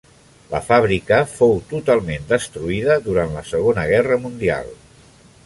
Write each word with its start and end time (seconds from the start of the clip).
La 0.51 0.61
fàbrica 0.69 1.19
fou 1.33 1.53
totalment 1.73 2.25
destruïda 2.33 2.97
durant 3.09 3.37
la 3.37 3.45
Segona 3.53 3.87
Guerra 3.95 4.19
Mundial. 4.27 4.75